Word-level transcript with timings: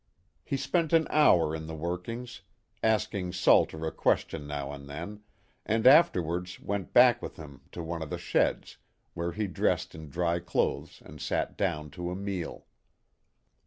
He 0.43 0.57
spent 0.57 0.93
an 0.93 1.05
hour 1.11 1.53
in 1.55 1.67
the 1.67 1.75
workings, 1.75 2.41
asking 2.81 3.33
Salter 3.33 3.85
a 3.85 3.91
question 3.91 4.47
now 4.47 4.71
and 4.71 4.89
then, 4.89 5.21
and 5.63 5.85
afterwards 5.85 6.59
went 6.59 6.91
back 6.91 7.21
with 7.21 7.35
him 7.37 7.61
to 7.71 7.83
one 7.83 8.01
of 8.01 8.09
the 8.09 8.17
sheds, 8.17 8.79
where 9.13 9.33
he 9.33 9.45
dressed 9.45 9.93
in 9.93 10.09
dry 10.09 10.39
clothes 10.39 11.03
and 11.05 11.21
sat 11.21 11.55
down 11.55 11.91
to 11.91 12.09
a 12.09 12.15
meal. 12.15 12.65